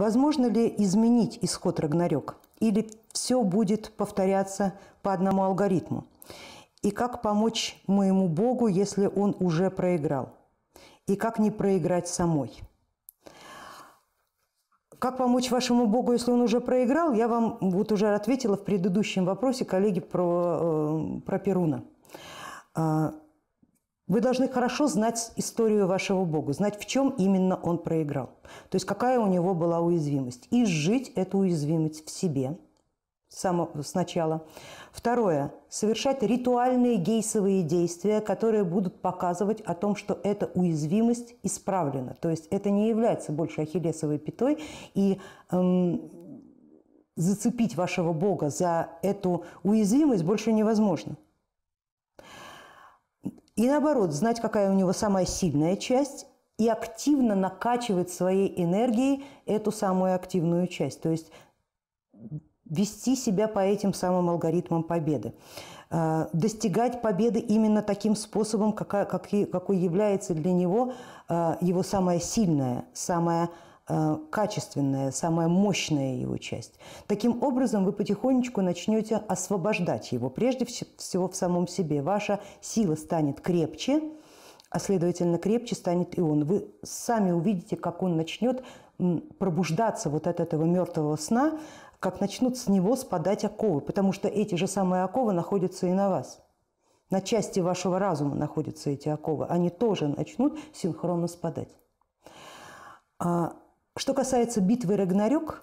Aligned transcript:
Возможно 0.00 0.46
ли 0.46 0.74
изменить 0.78 1.38
исход 1.42 1.78
Рагнарёк? 1.78 2.36
Или 2.58 2.90
все 3.12 3.42
будет 3.42 3.92
повторяться 3.98 4.72
по 5.02 5.12
одному 5.12 5.42
алгоритму? 5.42 6.06
И 6.80 6.90
как 6.90 7.20
помочь 7.20 7.78
моему 7.86 8.26
Богу, 8.26 8.66
если 8.66 9.10
он 9.14 9.36
уже 9.40 9.68
проиграл? 9.68 10.30
И 11.06 11.16
как 11.16 11.38
не 11.38 11.50
проиграть 11.50 12.08
самой? 12.08 12.62
Как 14.98 15.18
помочь 15.18 15.50
вашему 15.50 15.86
Богу, 15.86 16.12
если 16.14 16.30
он 16.30 16.40
уже 16.40 16.62
проиграл? 16.62 17.12
Я 17.12 17.28
вам 17.28 17.58
вот 17.60 17.92
уже 17.92 18.14
ответила 18.14 18.56
в 18.56 18.64
предыдущем 18.64 19.26
вопросе 19.26 19.66
коллеги 19.66 20.00
про, 20.00 20.60
э, 20.62 21.20
про 21.26 21.38
Перуна. 21.38 21.84
Вы 24.10 24.20
должны 24.20 24.48
хорошо 24.48 24.88
знать 24.88 25.30
историю 25.36 25.86
вашего 25.86 26.24
Бога, 26.24 26.52
знать, 26.52 26.76
в 26.80 26.84
чем 26.84 27.10
именно 27.10 27.54
он 27.54 27.78
проиграл. 27.78 28.30
То 28.68 28.74
есть 28.74 28.84
какая 28.84 29.20
у 29.20 29.28
него 29.28 29.54
была 29.54 29.78
уязвимость. 29.78 30.48
И 30.50 30.64
сжить 30.64 31.12
эту 31.14 31.38
уязвимость 31.38 32.04
в 32.04 32.10
себе 32.10 32.58
сначала. 33.28 34.44
Второе. 34.90 35.54
Совершать 35.68 36.24
ритуальные 36.24 36.96
гейсовые 36.96 37.62
действия, 37.62 38.20
которые 38.20 38.64
будут 38.64 39.00
показывать 39.00 39.60
о 39.60 39.74
том, 39.74 39.94
что 39.94 40.18
эта 40.24 40.50
уязвимость 40.54 41.36
исправлена. 41.44 42.14
То 42.14 42.30
есть 42.30 42.48
это 42.50 42.68
не 42.68 42.88
является 42.88 43.30
больше 43.30 43.60
ахиллесовой 43.60 44.18
пятой. 44.18 44.58
И 44.94 45.20
эм, 45.52 46.10
зацепить 47.14 47.76
вашего 47.76 48.12
Бога 48.12 48.50
за 48.50 48.88
эту 49.02 49.44
уязвимость 49.62 50.24
больше 50.24 50.50
невозможно. 50.50 51.16
И 53.60 53.68
наоборот, 53.68 54.12
знать, 54.12 54.40
какая 54.40 54.70
у 54.70 54.72
него 54.72 54.94
самая 54.94 55.26
сильная 55.26 55.76
часть, 55.76 56.26
и 56.56 56.66
активно 56.66 57.34
накачивать 57.34 58.08
своей 58.08 58.54
энергией 58.56 59.22
эту 59.44 59.70
самую 59.70 60.14
активную 60.14 60.66
часть. 60.66 61.02
То 61.02 61.10
есть 61.10 61.30
вести 62.64 63.16
себя 63.16 63.48
по 63.48 63.58
этим 63.58 63.92
самым 63.92 64.30
алгоритмам 64.30 64.82
победы. 64.82 65.34
Э, 65.90 66.28
достигать 66.32 67.02
победы 67.02 67.38
именно 67.38 67.82
таким 67.82 68.16
способом, 68.16 68.72
какой, 68.72 69.76
является 69.76 70.32
для 70.32 70.52
него 70.52 70.94
э, 71.28 71.56
его 71.60 71.82
самая 71.82 72.18
сильная, 72.18 72.86
самая 72.94 73.50
качественная, 74.30 75.10
самая 75.10 75.48
мощная 75.48 76.14
его 76.14 76.36
часть. 76.36 76.74
Таким 77.06 77.42
образом, 77.42 77.84
вы 77.84 77.92
потихонечку 77.92 78.60
начнете 78.60 79.16
освобождать 79.16 80.12
его, 80.12 80.30
прежде 80.30 80.64
всего 80.64 81.28
в 81.28 81.34
самом 81.34 81.66
себе. 81.66 82.02
Ваша 82.02 82.40
сила 82.60 82.94
станет 82.94 83.40
крепче, 83.40 84.02
а 84.70 84.78
следовательно 84.78 85.38
крепче 85.38 85.74
станет 85.74 86.16
и 86.16 86.20
он. 86.20 86.44
Вы 86.44 86.68
сами 86.82 87.32
увидите, 87.32 87.76
как 87.76 88.02
он 88.02 88.16
начнет 88.16 88.62
пробуждаться 89.38 90.10
вот 90.10 90.26
от 90.26 90.40
этого 90.40 90.64
мертвого 90.64 91.16
сна, 91.16 91.58
как 91.98 92.20
начнут 92.20 92.56
с 92.56 92.68
него 92.68 92.96
спадать 92.96 93.44
оковы, 93.44 93.80
потому 93.80 94.12
что 94.12 94.28
эти 94.28 94.54
же 94.54 94.66
самые 94.66 95.02
оковы 95.04 95.32
находятся 95.32 95.86
и 95.86 95.92
на 95.92 96.08
вас. 96.10 96.40
На 97.10 97.20
части 97.20 97.58
вашего 97.60 97.98
разума 97.98 98.36
находятся 98.36 98.90
эти 98.90 99.08
оковы. 99.08 99.46
Они 99.46 99.68
тоже 99.68 100.06
начнут 100.06 100.58
синхронно 100.72 101.26
спадать. 101.26 101.76
Что 104.00 104.14
касается 104.14 104.62
битвы 104.62 104.96
Рагнарёк, 104.96 105.62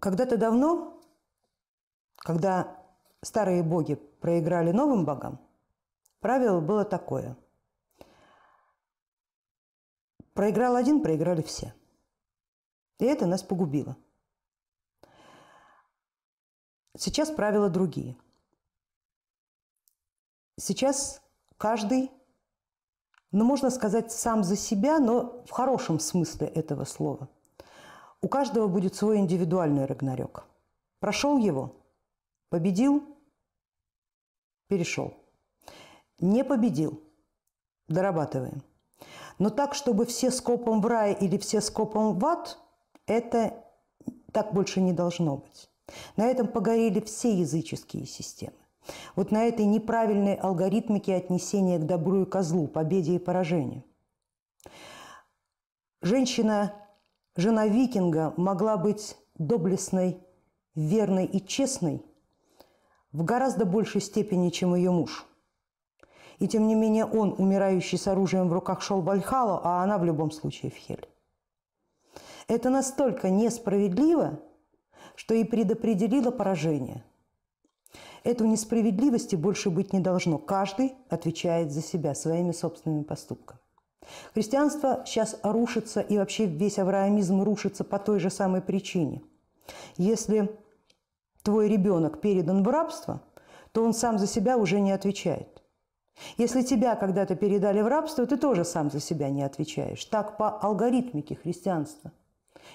когда-то 0.00 0.36
давно, 0.36 1.00
когда 2.16 2.76
старые 3.22 3.62
боги 3.62 3.94
проиграли 3.94 4.72
новым 4.72 5.04
богам, 5.04 5.38
правило 6.18 6.60
было 6.60 6.84
такое– 6.84 7.36
Проиграл 10.34 10.74
один, 10.74 11.00
проиграли 11.00 11.40
все. 11.40 11.72
И 12.98 13.04
это 13.04 13.26
нас 13.26 13.42
погубило. 13.42 13.96
Сейчас 16.98 17.30
правила 17.30 17.70
другие. 17.70 18.18
Сейчас 20.58 21.22
каждый, 21.56 22.10
ну, 23.38 23.44
можно 23.44 23.70
сказать, 23.70 24.12
сам 24.12 24.44
за 24.44 24.56
себя, 24.56 24.98
но 24.98 25.42
в 25.46 25.50
хорошем 25.50 26.00
смысле 26.00 26.46
этого 26.48 26.84
слова. 26.84 27.28
У 28.22 28.28
каждого 28.28 28.66
будет 28.68 28.94
свой 28.94 29.18
индивидуальный 29.18 29.86
Рагнарёк. 29.86 30.46
Прошел 31.00 31.38
его, 31.38 31.76
победил, 32.50 33.02
перешел. 34.68 35.14
Не 36.18 36.44
победил, 36.44 37.00
дорабатываем– 37.88 38.62
но 39.38 39.50
так, 39.50 39.74
чтобы 39.74 40.06
все 40.06 40.30
скопом 40.30 40.80
в 40.80 40.86
рай 40.86 41.12
или 41.12 41.36
все 41.38 41.60
скопом 41.60 42.18
в 42.18 42.24
ад, 42.24 42.58
это 43.06 43.64
так 44.32 44.52
больше 44.52 44.80
не 44.80 44.92
должно 44.92 45.36
быть. 45.36 45.70
На 46.16 46.26
этом 46.26 46.48
погорели 46.48 47.00
все 47.00 47.38
языческие 47.38 48.06
системы. 48.06 48.56
Вот 49.14 49.30
на 49.30 49.44
этой 49.44 49.64
неправильной 49.64 50.34
алгоритмике 50.34 51.14
отнесения 51.14 51.78
к 51.78 51.86
добру 51.86 52.22
и 52.22 52.24
козлу, 52.24 52.66
победе 52.68 53.16
и 53.16 53.18
поражению. 53.18 53.84
Женщина, 56.02 56.74
жена 57.36 57.66
викинга, 57.66 58.34
могла 58.36 58.76
быть 58.76 59.16
доблестной, 59.34 60.18
верной 60.74 61.26
и 61.26 61.44
честной 61.44 62.04
в 63.12 63.24
гораздо 63.24 63.64
большей 63.64 64.00
степени, 64.00 64.50
чем 64.50 64.74
ее 64.74 64.90
муж– 64.90 65.26
и 66.38 66.48
тем 66.48 66.66
не 66.66 66.74
менее 66.74 67.06
он, 67.06 67.34
умирающий 67.38 67.98
с 67.98 68.06
оружием 68.06 68.48
в 68.48 68.52
руках, 68.52 68.82
шел 68.82 69.00
в 69.00 69.04
Вальхалу, 69.04 69.60
а 69.62 69.82
она 69.82 69.98
в 69.98 70.04
любом 70.04 70.30
случае 70.30 70.70
в 70.70 70.76
Хель. 70.76 71.08
Это 72.48 72.70
настолько 72.70 73.30
несправедливо, 73.30 74.38
что 75.14 75.34
и 75.34 75.44
предопределило 75.44 76.30
поражение. 76.30 77.02
Эту 78.26 78.44
несправедливости 78.44 79.36
больше 79.36 79.70
быть 79.70 79.92
не 79.92 80.00
должно. 80.00 80.38
Каждый 80.38 80.96
отвечает 81.08 81.70
за 81.70 81.80
себя 81.80 82.12
своими 82.12 82.50
собственными 82.50 83.04
поступками. 83.04 83.60
Христианство 84.34 85.04
сейчас 85.06 85.38
рушится, 85.44 86.00
и 86.00 86.18
вообще 86.18 86.46
весь 86.46 86.80
авраамизм 86.80 87.40
рушится 87.42 87.84
по 87.84 88.00
той 88.00 88.18
же 88.18 88.30
самой 88.30 88.62
причине. 88.62 89.22
Если 89.96 90.50
твой 91.44 91.68
ребенок 91.68 92.20
передан 92.20 92.64
в 92.64 92.68
рабство, 92.68 93.22
то 93.70 93.84
он 93.84 93.94
сам 93.94 94.18
за 94.18 94.26
себя 94.26 94.56
уже 94.56 94.80
не 94.80 94.90
отвечает. 94.90 95.62
Если 96.36 96.62
тебя 96.62 96.96
когда-то 96.96 97.36
передали 97.36 97.80
в 97.80 97.86
рабство, 97.86 98.26
ты 98.26 98.36
тоже 98.36 98.64
сам 98.64 98.90
за 98.90 98.98
себя 98.98 99.30
не 99.30 99.44
отвечаешь. 99.44 100.04
Так 100.04 100.36
по 100.36 100.48
алгоритмике 100.48 101.36
христианства. 101.36 102.10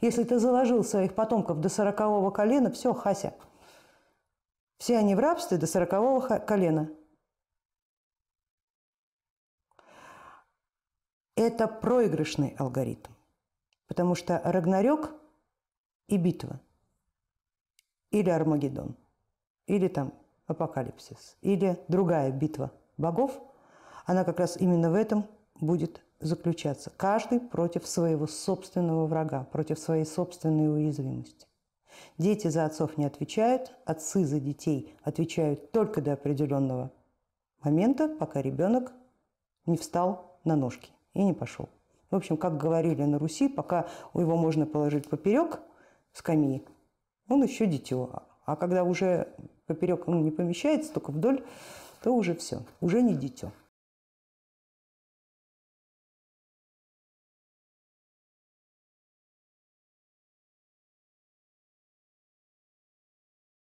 Если 0.00 0.24
ты 0.24 0.40
заложил 0.40 0.82
своих 0.82 1.14
потомков 1.14 1.60
до 1.60 1.68
сорокового 1.68 2.32
колена, 2.32 2.72
все, 2.72 2.92
хася. 2.92 3.32
Все 4.78 4.98
они 4.98 5.14
в 5.14 5.18
рабстве 5.18 5.58
до 5.58 5.66
сорокового 5.66 6.20
колена. 6.38 6.90
Это 11.34 11.68
проигрышный 11.68 12.54
алгоритм. 12.58 13.12
Потому 13.86 14.14
что 14.14 14.40
Рагнарёк 14.44 15.12
и 16.08 16.16
битва. 16.16 16.60
Или 18.10 18.30
Армагеддон. 18.30 18.96
Или 19.66 19.88
там 19.88 20.12
Апокалипсис. 20.46 21.36
Или 21.40 21.78
другая 21.88 22.30
битва– 22.30 22.72
богов, 22.96 23.40
она 24.04 24.24
как 24.24 24.38
раз 24.38 24.56
именно 24.56 24.90
в 24.90 24.94
этом 24.94 25.26
будет 25.54 26.02
заключаться. 26.20 26.90
Каждый 26.96 27.40
против 27.40 27.86
своего 27.86 28.26
собственного 28.26 29.06
врага, 29.06 29.44
против 29.44 29.78
своей 29.78 30.04
собственной 30.04 30.72
уязвимости. 30.72 31.46
Дети 32.18 32.48
за 32.48 32.64
отцов 32.64 32.96
не 32.96 33.04
отвечают, 33.04 33.74
отцы 33.84 34.24
за 34.24 34.40
детей 34.40 34.94
отвечают 35.02 35.70
только 35.72 36.00
до 36.00 36.14
определенного 36.14 36.90
момента, 37.62 38.08
пока 38.08 38.42
ребенок 38.42 38.92
не 39.66 39.76
встал 39.76 40.38
на 40.44 40.56
ножки 40.56 40.90
и 41.14 41.22
не 41.22 41.32
пошел. 41.32 41.68
В 42.10 42.16
общем, 42.16 42.36
как 42.36 42.56
говорили 42.56 43.02
на 43.02 43.18
Руси, 43.18 43.48
пока 43.48 43.88
его 44.14 44.36
можно 44.36 44.66
положить 44.66 45.08
поперек 45.08 45.60
скамьи, 46.12 46.64
он 47.28 47.42
еще 47.42 47.66
дитё. 47.66 48.22
А 48.44 48.56
когда 48.56 48.84
уже 48.84 49.28
поперек 49.66 50.06
он 50.06 50.22
не 50.24 50.30
помещается, 50.30 50.92
только 50.92 51.10
вдоль, 51.10 51.44
то 52.02 52.14
уже 52.14 52.34
все, 52.34 52.60
уже 52.80 53.02
не 53.02 53.14
дитё. 53.14 53.50